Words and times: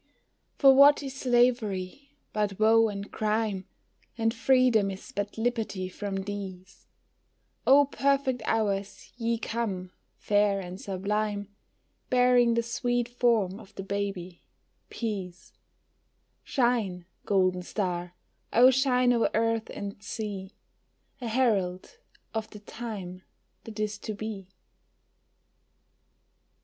For 0.57 0.73
what 0.73 1.03
is 1.03 1.13
slavery 1.13 2.17
but 2.33 2.57
woe 2.57 2.87
and 2.87 3.11
crime, 3.11 3.65
And 4.17 4.33
freedom 4.33 4.89
is 4.89 5.11
but 5.11 5.37
liberty 5.37 5.89
from 5.89 6.23
these; 6.23 6.87
Oh 7.67 7.85
perfect 7.85 8.41
hours, 8.45 9.13
ye 9.15 9.37
come, 9.37 9.91
fair 10.17 10.59
and 10.59 10.81
sublime, 10.81 11.49
Bearing 12.09 12.55
the 12.55 12.63
sweet 12.63 13.07
form 13.09 13.59
of 13.59 13.75
the 13.75 13.83
baby, 13.83 14.41
Peace, 14.89 15.53
Shine, 16.43 17.05
golden 17.27 17.61
star, 17.61 18.15
oh 18.51 18.71
shine 18.71 19.13
o'er 19.13 19.29
earth 19.35 19.69
and 19.69 20.01
sea, 20.01 20.55
A 21.21 21.27
herald 21.27 21.99
of 22.33 22.49
the 22.49 22.59
Time 22.59 23.21
that 23.65 23.79
is 23.79 23.99
to 23.99 24.15
be. 24.15 24.47